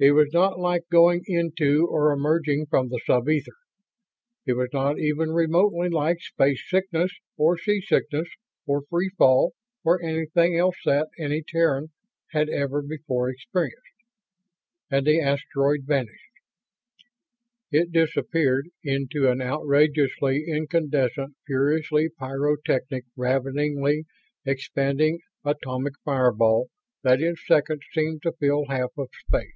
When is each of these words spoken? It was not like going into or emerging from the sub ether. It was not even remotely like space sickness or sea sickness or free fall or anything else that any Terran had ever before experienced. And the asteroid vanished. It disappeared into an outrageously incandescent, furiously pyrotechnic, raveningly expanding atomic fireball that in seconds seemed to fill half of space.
It 0.00 0.12
was 0.12 0.32
not 0.32 0.60
like 0.60 0.86
going 0.92 1.22
into 1.26 1.88
or 1.88 2.12
emerging 2.12 2.66
from 2.66 2.88
the 2.88 3.00
sub 3.04 3.28
ether. 3.28 3.56
It 4.46 4.52
was 4.52 4.68
not 4.72 4.96
even 5.00 5.32
remotely 5.32 5.88
like 5.88 6.20
space 6.22 6.62
sickness 6.70 7.10
or 7.36 7.58
sea 7.58 7.80
sickness 7.80 8.28
or 8.64 8.82
free 8.82 9.10
fall 9.18 9.54
or 9.84 10.00
anything 10.00 10.56
else 10.56 10.76
that 10.84 11.08
any 11.18 11.42
Terran 11.42 11.88
had 12.30 12.48
ever 12.48 12.80
before 12.80 13.28
experienced. 13.28 13.80
And 14.88 15.04
the 15.04 15.20
asteroid 15.20 15.80
vanished. 15.82 16.30
It 17.72 17.90
disappeared 17.90 18.68
into 18.84 19.26
an 19.28 19.42
outrageously 19.42 20.44
incandescent, 20.46 21.34
furiously 21.44 22.08
pyrotechnic, 22.08 23.02
raveningly 23.16 24.04
expanding 24.46 25.18
atomic 25.44 25.94
fireball 26.04 26.68
that 27.02 27.20
in 27.20 27.34
seconds 27.34 27.82
seemed 27.92 28.22
to 28.22 28.30
fill 28.38 28.66
half 28.68 28.90
of 28.96 29.08
space. 29.26 29.54